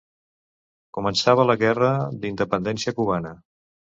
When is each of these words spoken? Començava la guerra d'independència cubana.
Començava 0.97 1.45
la 1.49 1.57
guerra 1.65 1.91
d'independència 2.25 2.97
cubana. 3.01 3.35